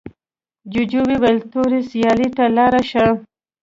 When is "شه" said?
2.91-3.05